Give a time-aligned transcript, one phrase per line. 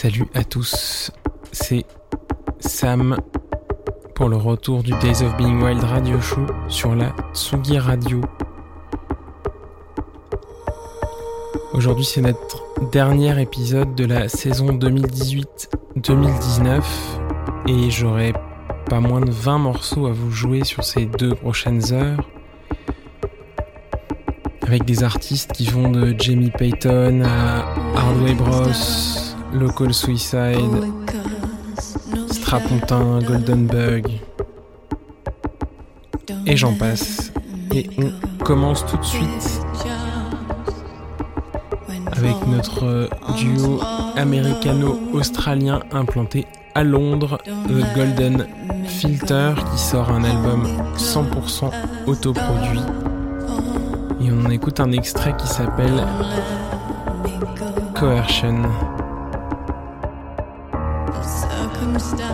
[0.00, 1.10] Salut à tous,
[1.50, 1.84] c'est
[2.60, 3.16] Sam
[4.14, 8.20] pour le retour du Days of Being Wild Radio Show sur la Tsugi Radio.
[11.72, 16.80] Aujourd'hui c'est notre dernier épisode de la saison 2018-2019
[17.66, 18.34] et j'aurai
[18.88, 22.30] pas moins de 20 morceaux à vous jouer sur ces deux prochaines heures
[24.62, 27.64] avec des artistes qui vont de Jamie Payton à
[27.96, 28.70] Hardway Bros,
[29.52, 30.92] Local Suicide,
[32.30, 34.06] Strapontin, Golden Bug,
[36.46, 37.32] et j'en passe.
[37.74, 39.60] Et on commence tout de suite
[42.12, 43.80] avec notre duo
[44.16, 48.46] américano-australien implanté à Londres, The Golden
[48.86, 51.70] Filter, qui sort un album 100%
[52.06, 52.80] autoproduit.
[54.20, 56.04] Et on écoute un extrait qui s'appelle
[57.94, 58.62] Coercion.
[61.96, 62.27] some stuff.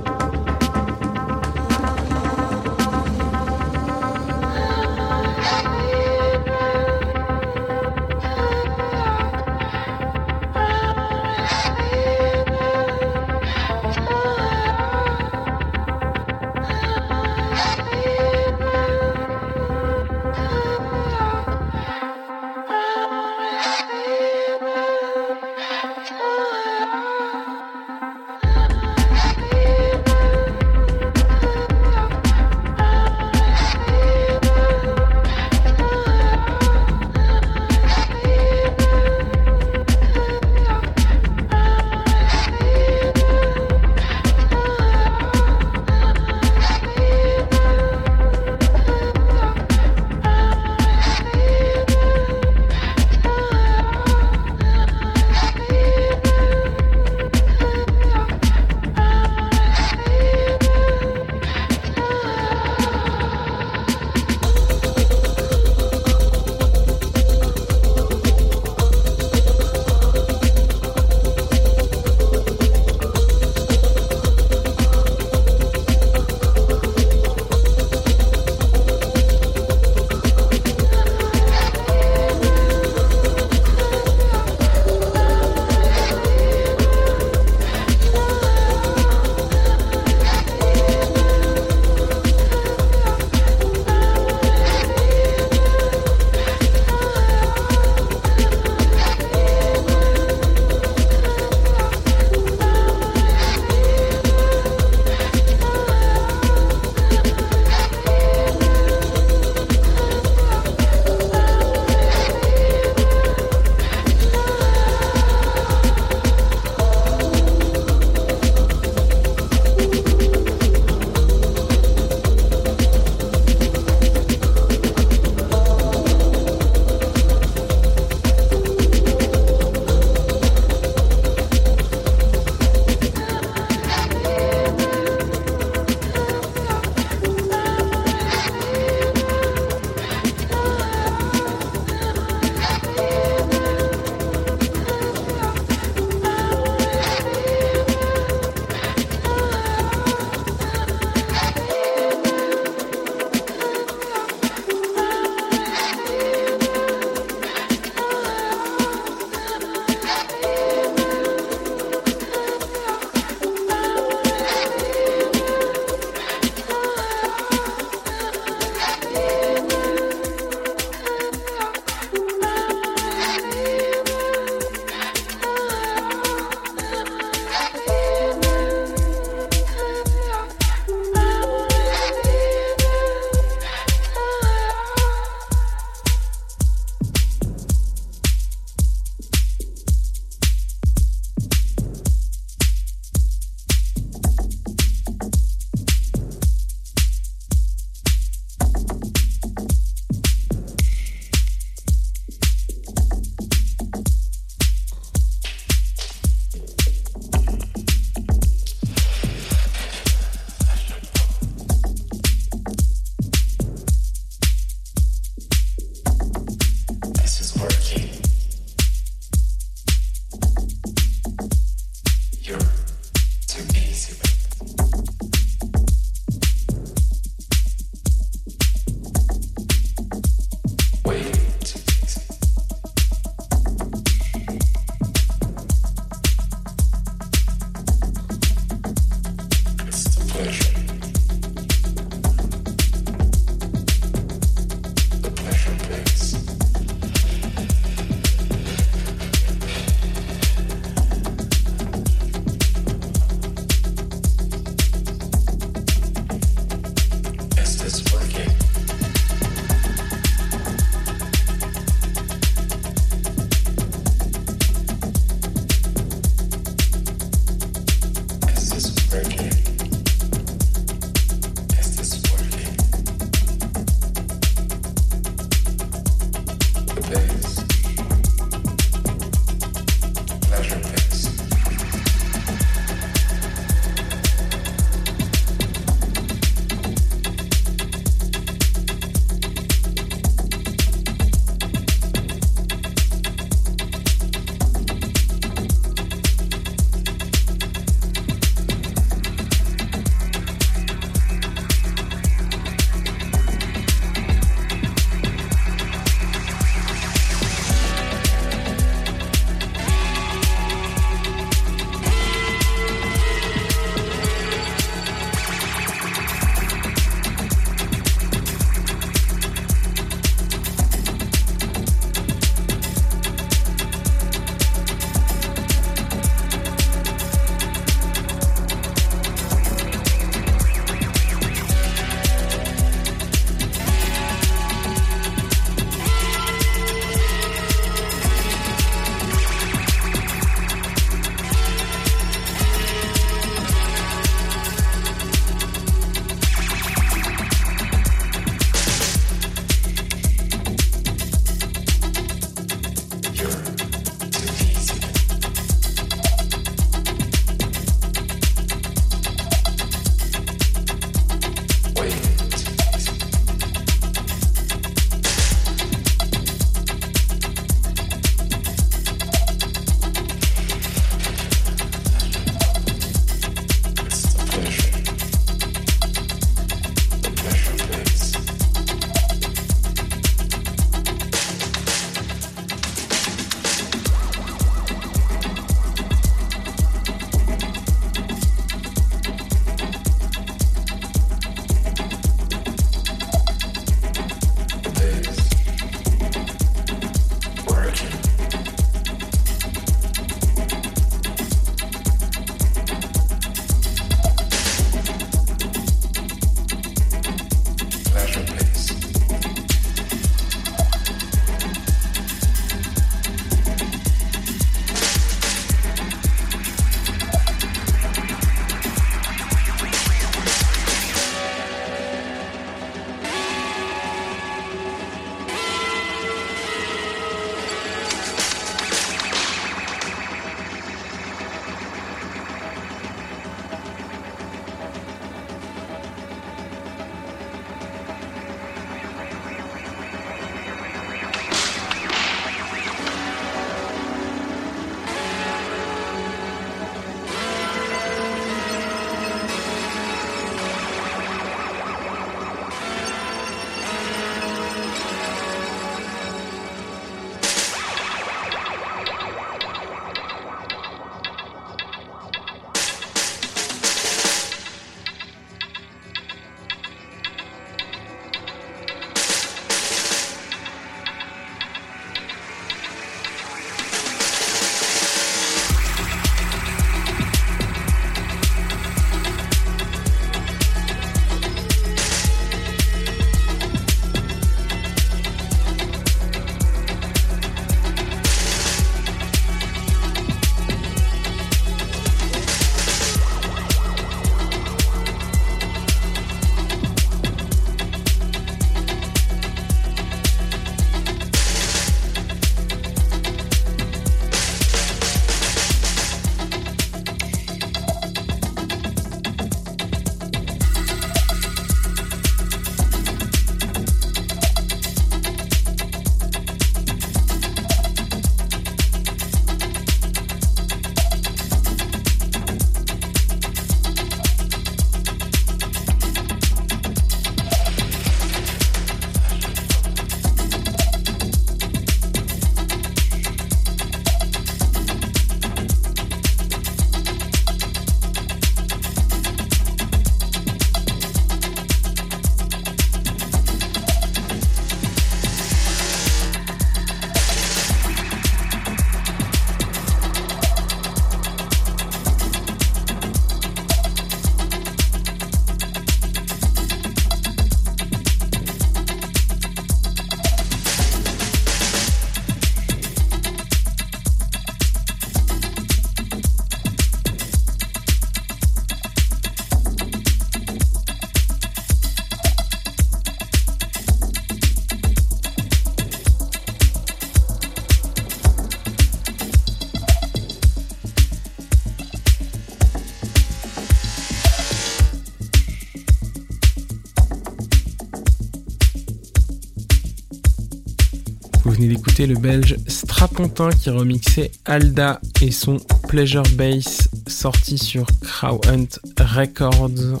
[592.06, 595.58] Le belge Strapontin qui remixait Alda et son
[595.88, 600.00] Pleasure Bass sorti sur Crow Hunt Records.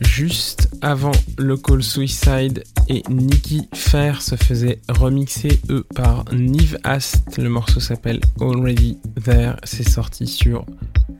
[0.00, 7.36] Juste avant Local Suicide et Nicky Fair se faisaient remixer eux par Nive Ast.
[7.38, 9.56] Le morceau s'appelle Already There.
[9.62, 10.64] C'est sorti sur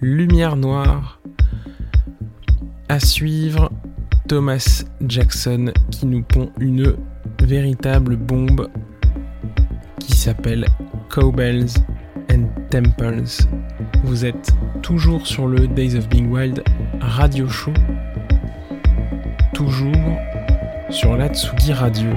[0.01, 1.21] Lumière Noire.
[2.89, 3.71] À suivre,
[4.29, 6.97] Thomas Jackson qui nous pond une
[7.43, 8.69] véritable bombe
[10.25, 10.65] s'appelle
[11.11, 11.69] Cowbells
[12.33, 13.47] and Temples.
[14.05, 16.65] Vous êtes toujours sur le Days of Being Wild
[16.99, 17.75] radio show,
[19.53, 19.93] toujours
[20.89, 22.09] sur la Tsugi Radio.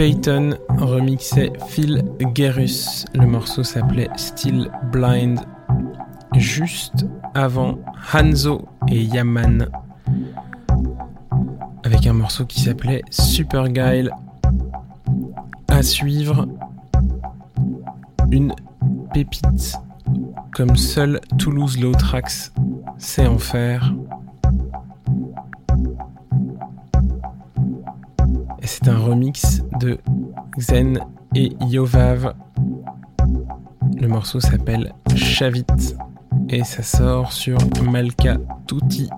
[0.00, 2.02] Payton remixait Phil
[2.34, 3.04] Gerus.
[3.12, 5.38] Le morceau s'appelait Still Blind.
[6.34, 7.78] Juste avant
[8.10, 9.68] Hanzo et Yaman.
[11.84, 14.10] Avec un morceau qui s'appelait Super Guile.
[15.68, 16.48] À suivre,
[18.30, 18.54] une
[19.12, 19.76] pépite
[20.54, 22.52] comme seul Toulouse Low Tracks
[22.96, 23.92] sait en faire.
[28.82, 29.98] C'est un remix de
[30.58, 31.00] Xen
[31.34, 32.34] et Yovav.
[34.00, 35.64] Le morceau s'appelle Chavit
[36.48, 39.10] et ça sort sur Malka Tutti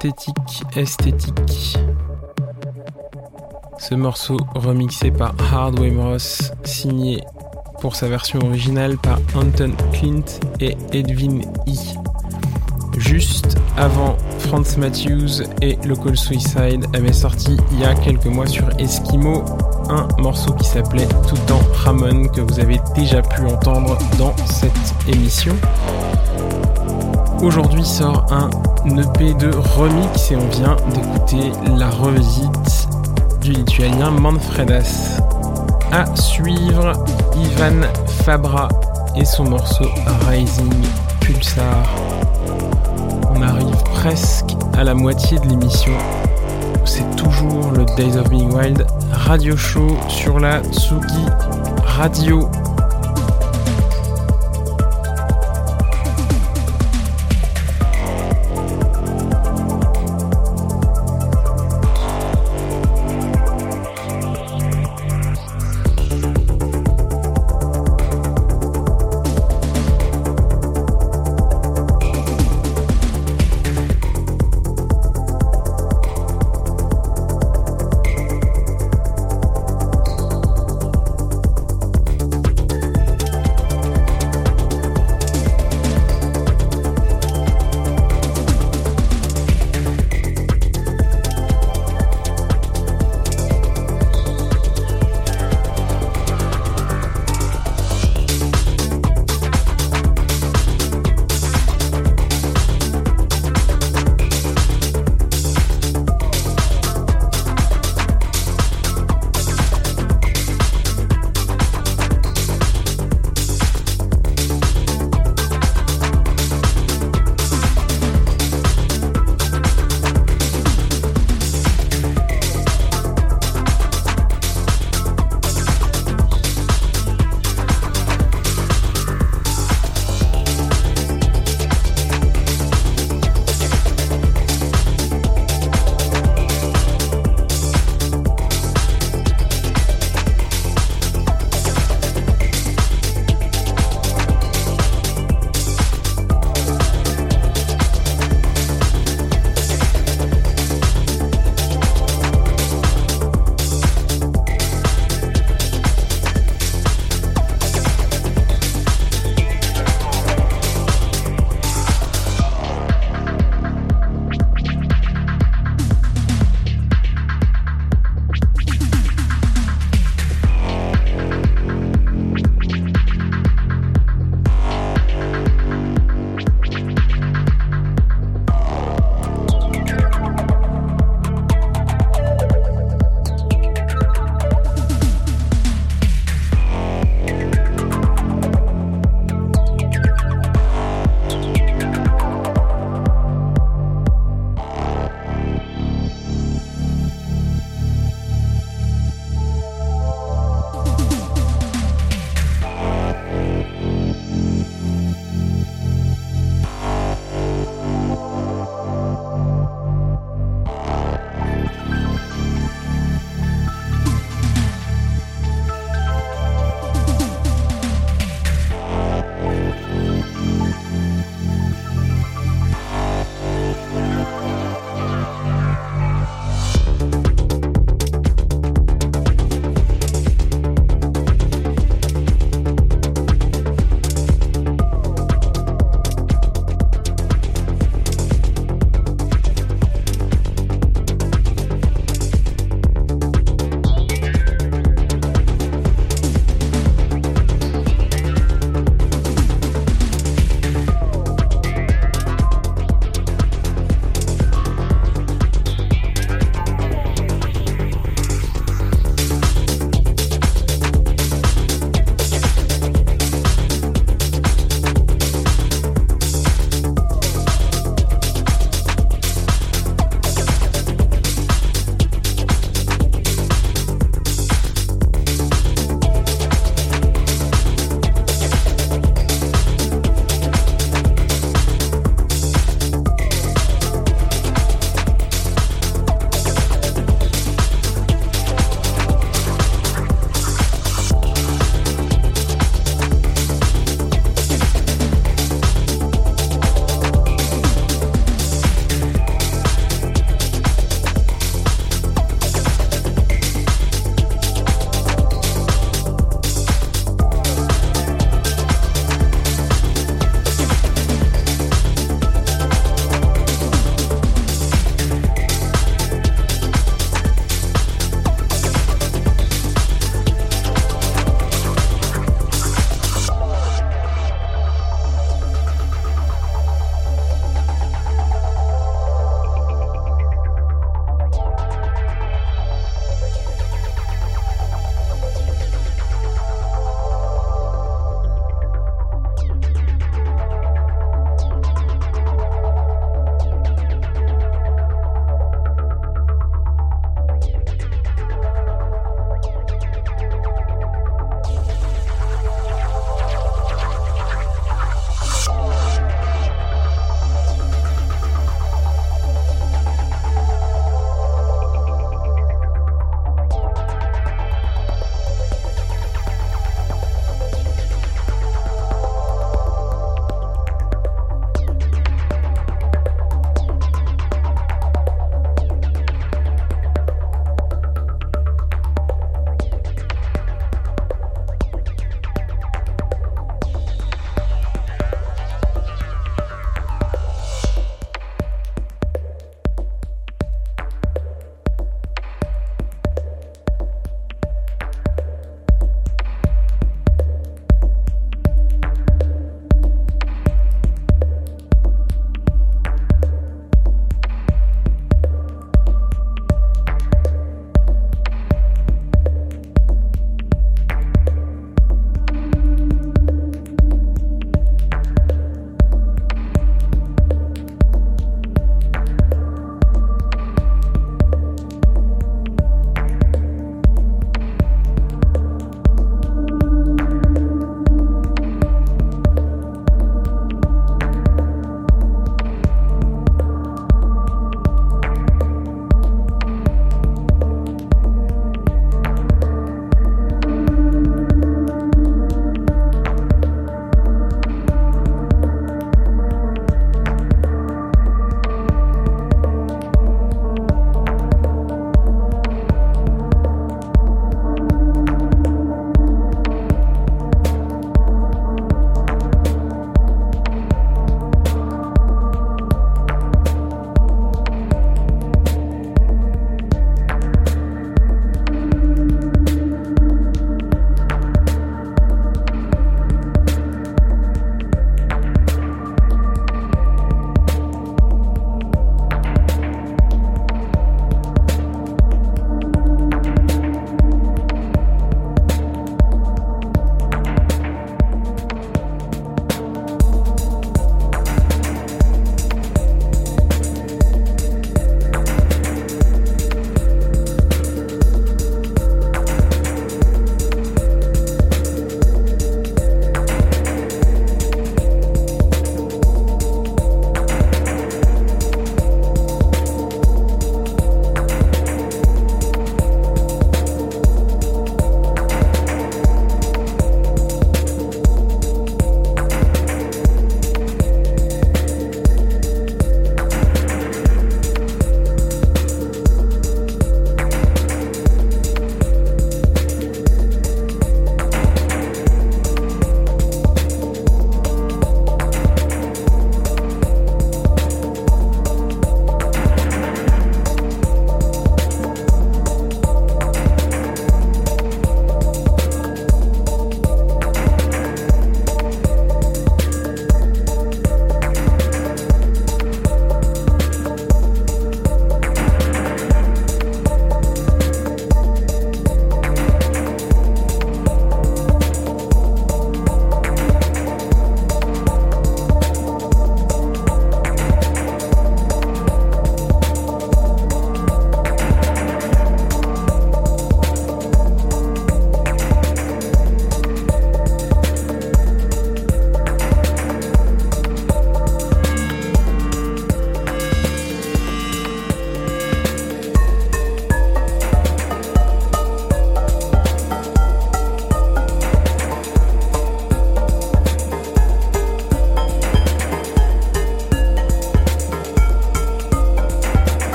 [0.00, 1.76] Pathétique Esthétique.
[3.78, 7.24] Ce morceau remixé par Hardway Ross, signé
[7.80, 10.22] pour sa version originale par Anton Clint
[10.60, 11.72] et Edwin E.
[12.96, 18.68] Juste avant, Franz Matthews et Local Suicide avaient sorti il y a quelques mois sur
[18.78, 19.42] Eskimo
[19.88, 24.94] un morceau qui s'appelait Tout en Ramon que vous avez déjà pu entendre dans cette
[25.08, 25.56] émission.
[27.42, 28.50] Aujourd'hui sort un
[28.96, 32.88] EP de remix et on vient d'écouter la revisite
[33.40, 35.20] du lituanien Manfredas.
[35.92, 36.92] À suivre,
[37.36, 37.86] Ivan
[38.24, 38.68] Fabra
[39.16, 39.86] et son morceau
[40.28, 40.72] Rising
[41.20, 41.84] Pulsar.
[43.34, 45.92] On arrive presque à la moitié de l'émission.
[46.84, 51.26] C'est toujours le Days of Being Wild radio show sur la Tsugi
[51.84, 52.48] Radio.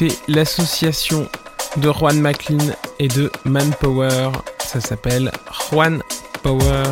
[0.00, 1.28] Écouter l'association
[1.76, 4.30] de Juan McLean et de Manpower.
[4.58, 5.30] Ça s'appelle
[5.70, 6.02] Juan
[6.42, 6.82] Power.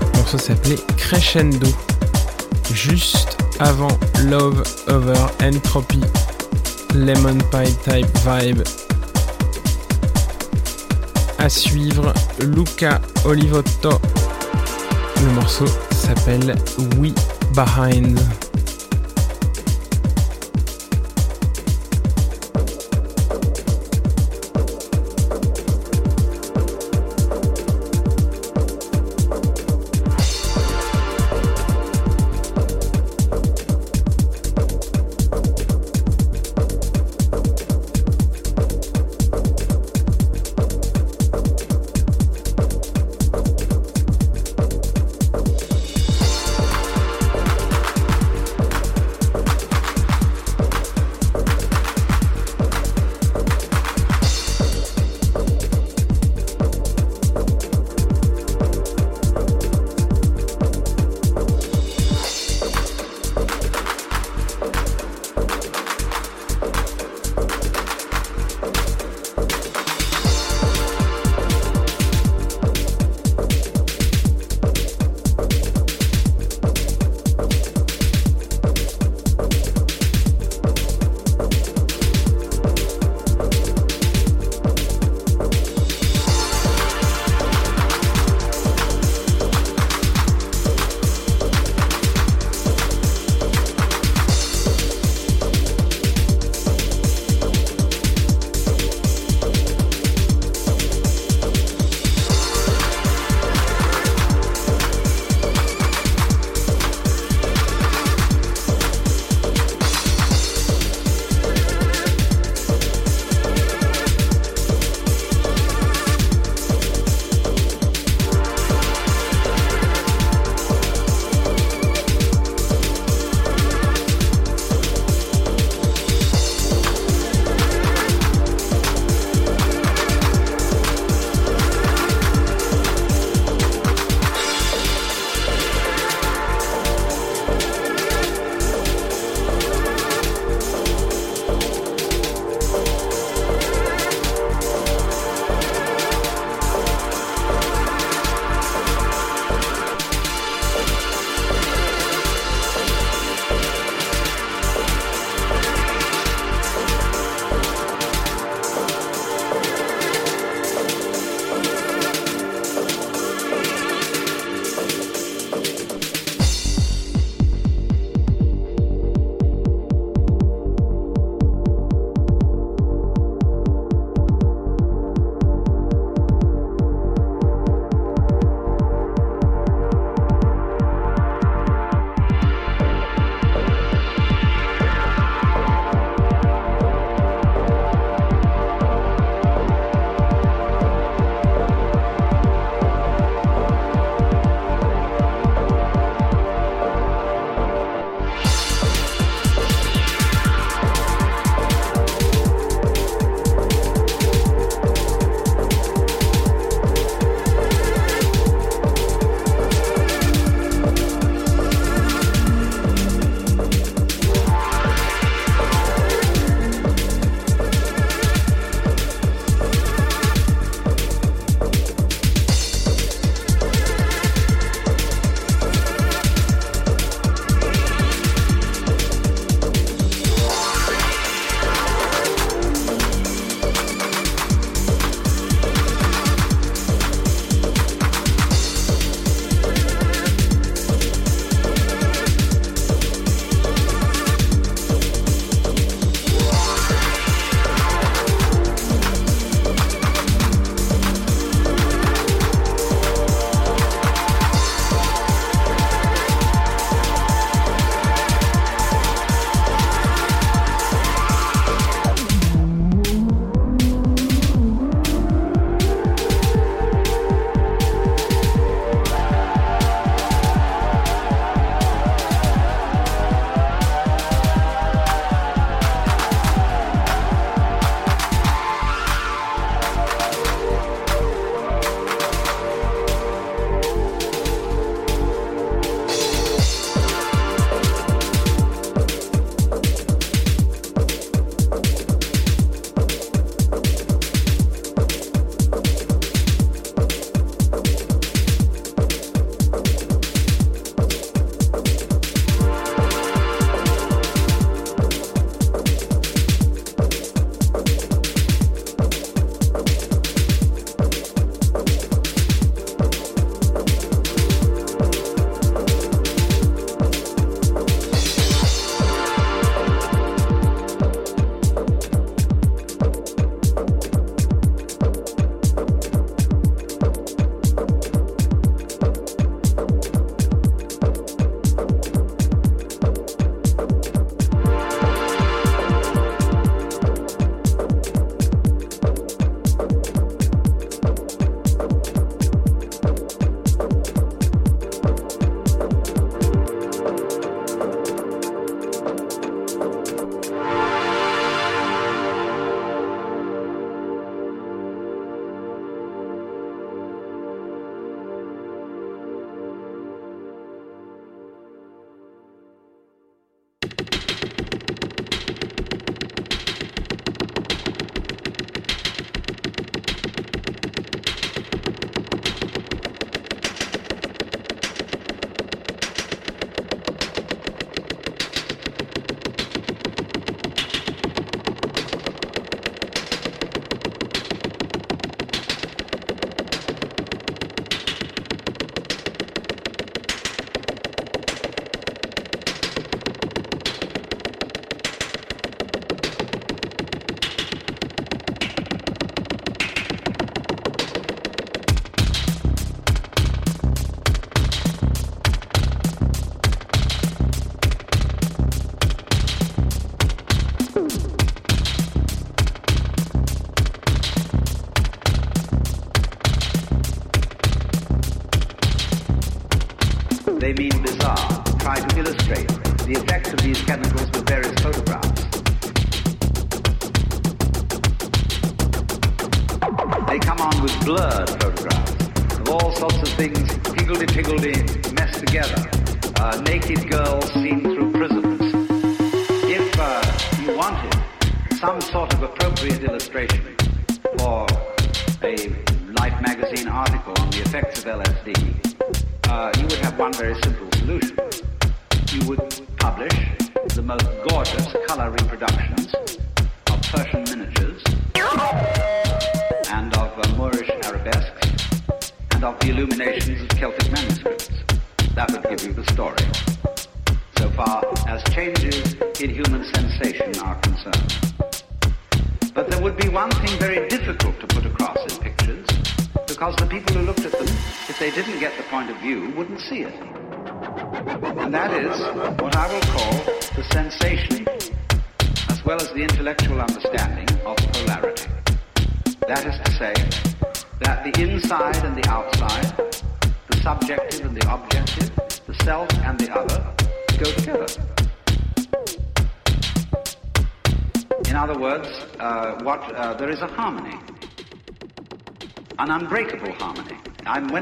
[0.00, 1.68] Le morceau s'appelait Crescendo.
[2.72, 6.00] Juste avant Love Over Entropy,
[6.94, 8.62] Lemon Pie Type Vibe.
[11.38, 14.00] À suivre, Luca Olivotto.
[15.22, 16.54] Le morceau s'appelle
[16.98, 17.12] We
[17.54, 18.18] Behind.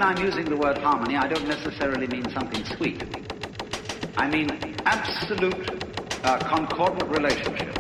[0.01, 3.05] When I'm using the word harmony, I don't necessarily mean something sweet.
[4.17, 4.49] I mean
[4.87, 5.85] absolute
[6.25, 7.75] uh, concordant relationship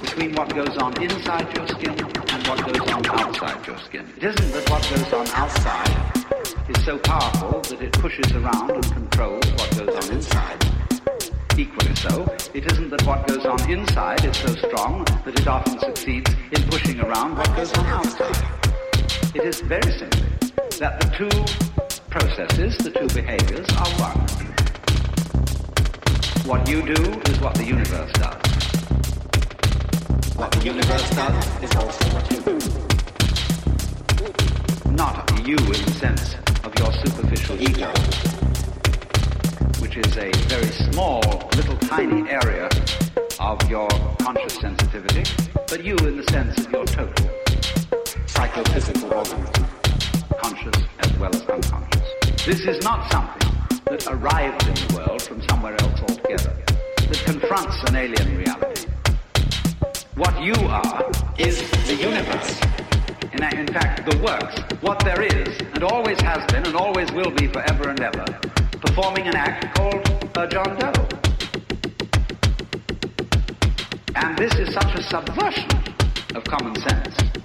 [0.00, 4.06] between what goes on inside your skin and what goes on outside your skin.
[4.18, 8.92] It isn't that what goes on outside is so powerful that it pushes around and
[8.92, 10.64] controls what goes on inside.
[11.58, 12.22] Equally so,
[12.54, 16.62] it isn't that what goes on inside is so strong that it often succeeds in
[16.70, 18.46] pushing around what goes on outside.
[19.34, 20.41] It is very simply
[20.82, 21.30] that the two
[22.10, 24.18] processes, the two behaviors are one.
[26.44, 27.00] What you do
[27.30, 28.34] is what the universe does.
[30.34, 32.58] What the universe does is also what you do.
[34.90, 36.34] Not you in the sense
[36.64, 37.92] of your superficial ego,
[39.80, 41.22] which is a very small,
[41.54, 42.68] little tiny area
[43.38, 43.88] of your
[44.18, 45.22] conscious sensitivity,
[45.68, 47.30] but you in the sense of your total
[48.26, 49.81] psychophysical organism,
[50.40, 52.44] conscious as well as unconscious.
[52.44, 53.48] This is not something
[53.86, 56.56] that arrived in the world from somewhere else altogether,
[56.96, 58.88] that confronts an alien reality.
[60.14, 62.60] What you are is the universe.
[63.32, 67.30] In, in fact, the works, what there is, and always has been, and always will
[67.30, 68.24] be forever and ever,
[68.80, 70.06] performing an act called
[70.36, 71.08] a John Doe.
[74.14, 75.70] And this is such a subversion
[76.34, 77.41] of common sense.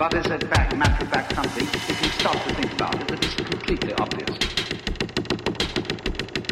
[0.00, 3.08] But as a fact, matter of fact, something, if you stop to think about it,
[3.08, 4.34] that is completely obvious.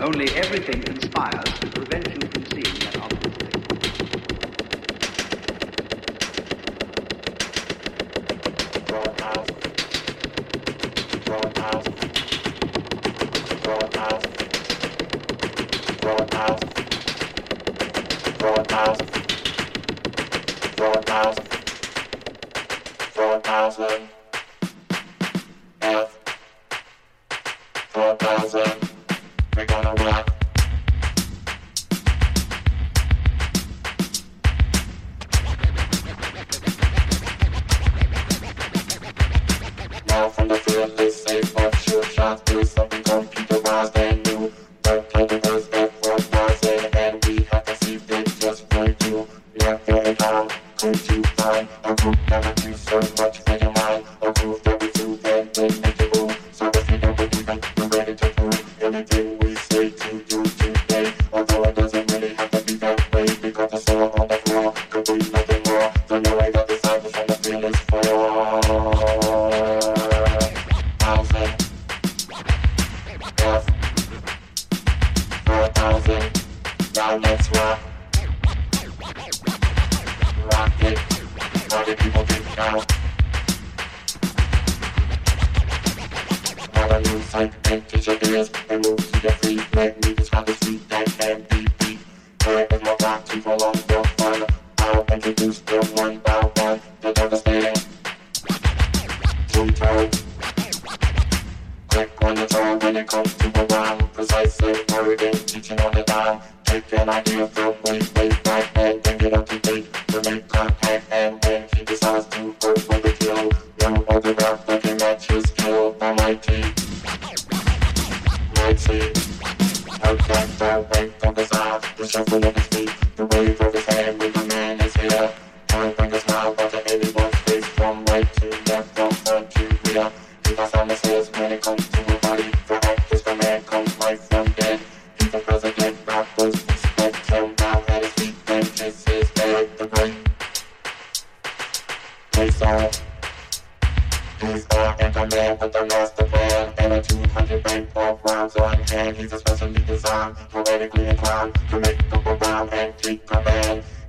[0.02, 3.58] Only everything conspires to prevent you from seeing that obvious thing.
[21.08, 21.47] Now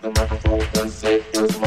[0.00, 1.57] The microphone unsafe,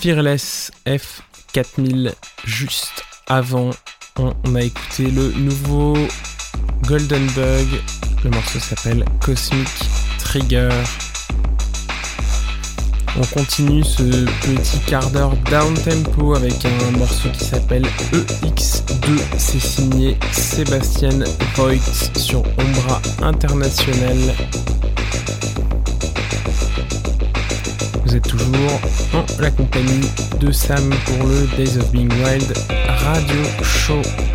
[0.00, 2.14] Fearless F4000
[2.46, 3.68] juste avant.
[4.16, 5.94] On a écouté le nouveau
[6.86, 7.66] Golden Bug.
[8.24, 9.68] Le morceau s'appelle Cosmic
[10.18, 10.70] Trigger.
[13.18, 17.84] On continue ce petit quart d'heure down tempo avec un morceau qui s'appelle
[18.42, 19.20] EX2.
[19.36, 21.18] C'est signé Sébastien
[21.56, 21.76] Voigt
[22.16, 24.16] sur Ombra International.
[29.12, 30.08] en la compagnie
[30.40, 32.52] de Sam pour le Days of Being Wild
[33.04, 34.29] Radio Show.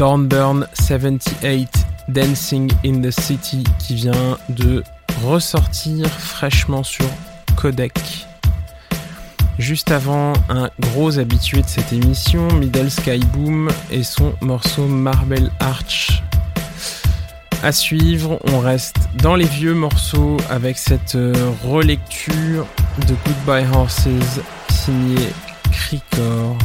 [0.00, 1.68] D'écouter Dornburn 78
[2.08, 4.82] Dancing in the City qui vient de
[5.24, 7.06] ressortir fraîchement sur
[7.56, 7.92] codec.
[9.58, 15.50] Juste avant, un gros habitué de cette émission, Middle Sky Boom et son morceau Marble
[15.60, 16.22] Arch.
[17.62, 22.66] À suivre, on reste dans les vieux morceaux avec cette euh, relecture
[23.06, 24.08] de Goodbye Horses
[24.70, 25.28] signé
[25.70, 26.56] Cricor.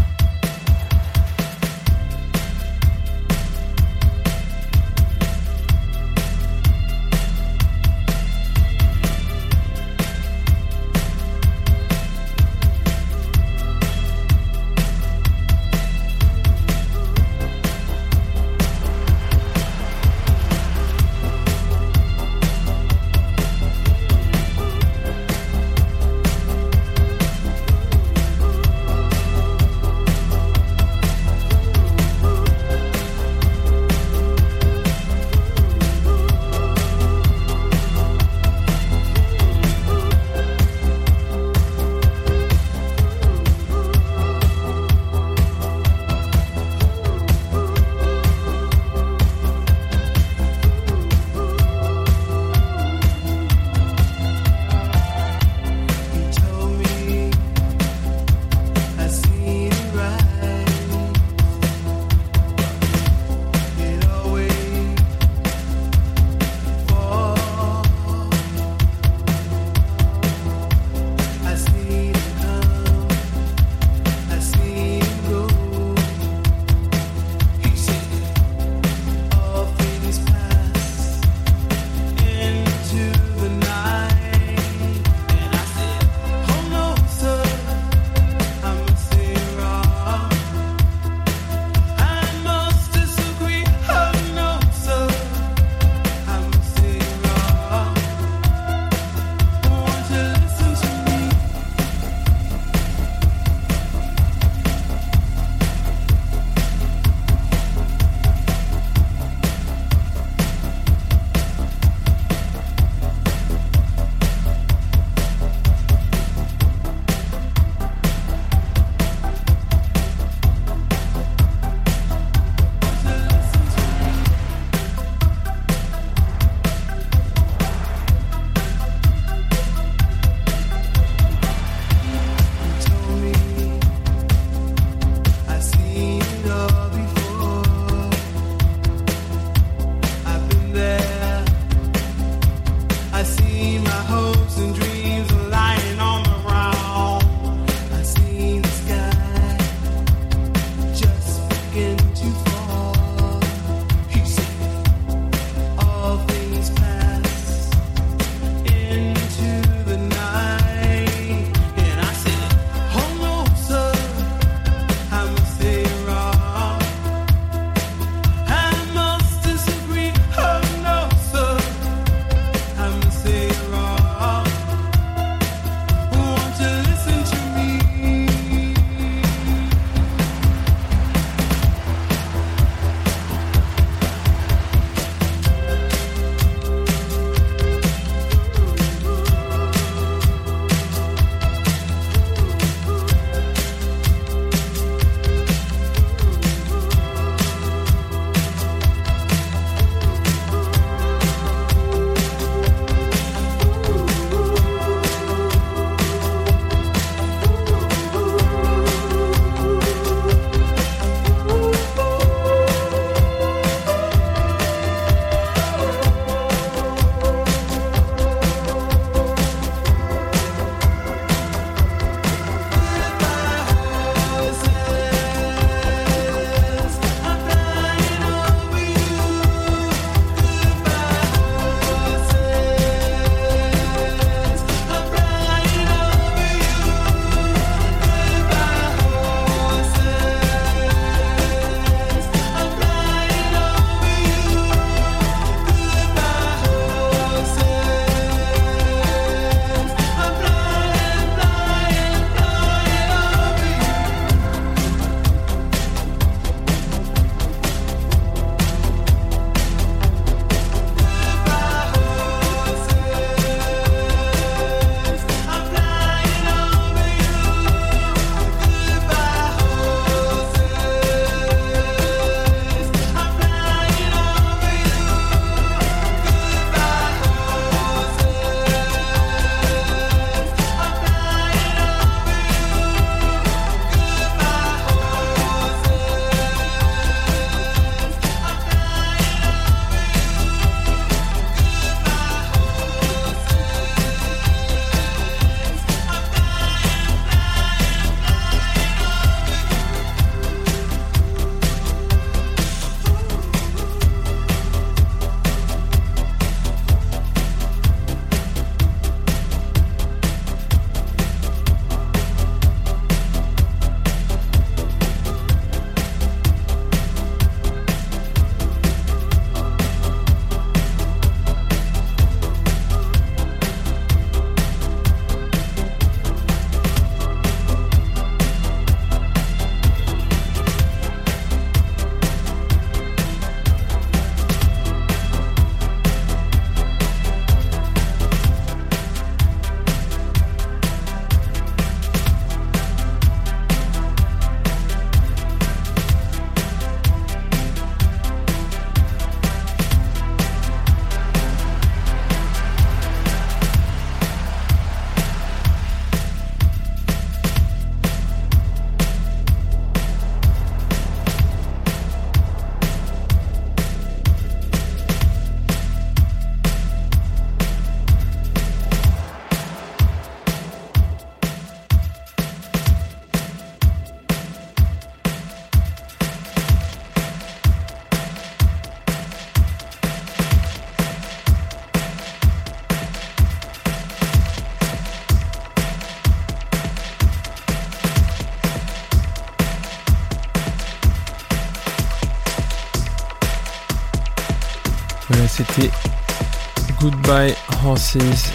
[397.26, 398.52] Goodbye Horses,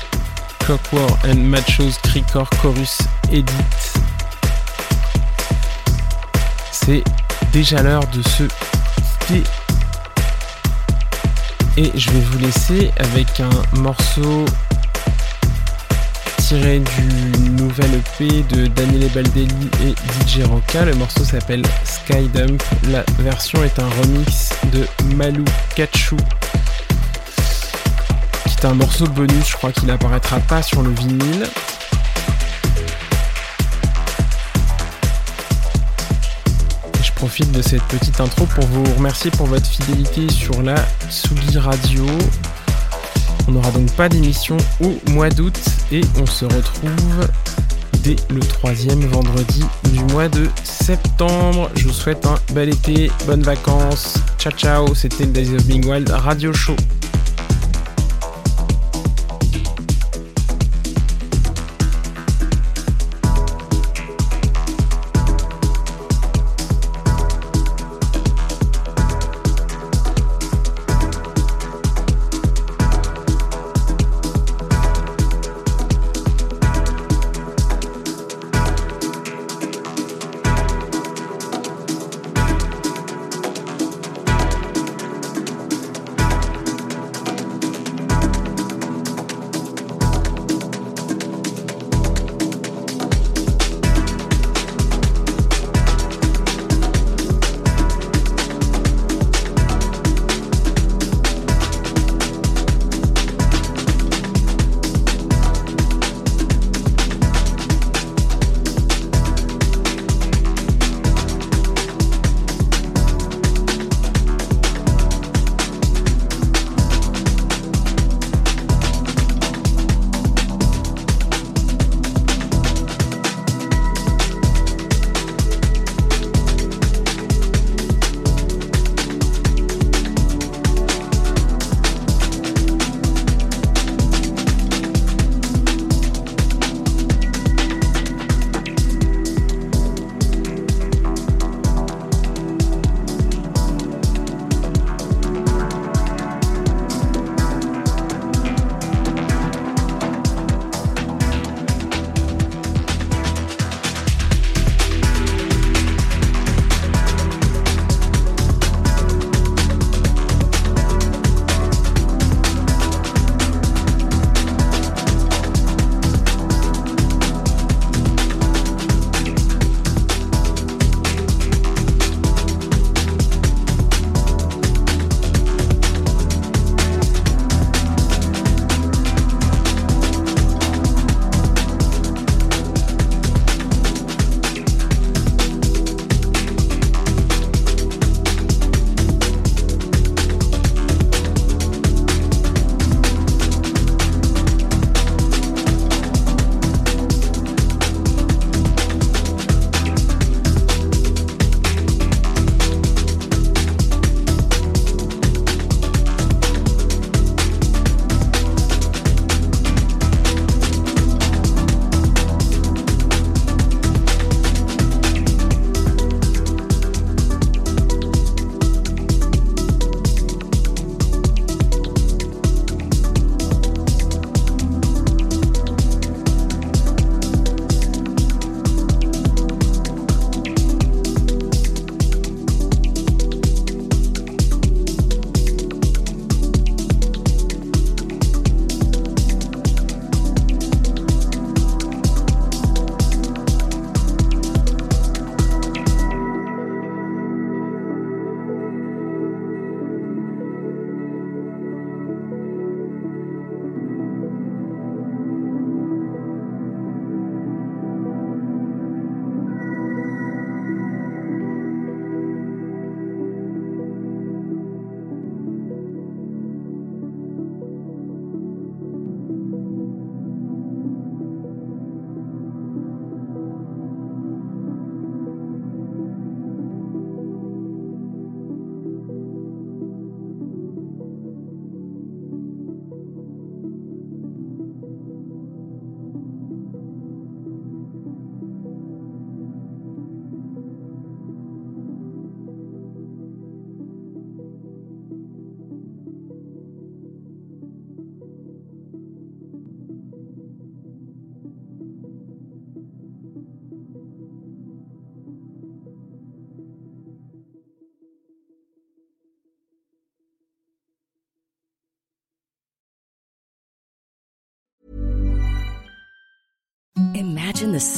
[0.61, 2.99] Clockwork and Machos, Cricor, Chorus,
[3.33, 3.53] Edit.
[6.71, 7.03] C'est
[7.53, 8.45] déjà l'heure de se
[9.27, 9.43] quitter.
[11.77, 14.45] Et je vais vous laisser avec un morceau
[16.39, 20.85] tiré du nouvel EP de Daniele Baldelli et DJ Roca.
[20.85, 22.63] Le morceau s'appelle Skydump.
[22.93, 24.87] La version est un remix de
[25.17, 25.45] Malou
[25.75, 26.17] Kachu
[28.61, 29.49] qui est un morceau bonus.
[29.49, 31.47] Je crois qu'il n'apparaîtra pas sur le vinyle.
[37.03, 40.77] Je profite de cette petite intro pour vous remercier pour votre fidélité sur la
[41.09, 42.05] Sugi Radio.
[43.49, 45.59] On n'aura donc pas d'émission au mois d'août
[45.93, 47.29] et on se retrouve
[48.03, 51.71] dès le troisième vendredi du mois de septembre.
[51.77, 54.15] Je vous souhaite un bel été, bonnes vacances.
[54.39, 56.77] Ciao ciao, c'était le Days of Being Wild Radio Show.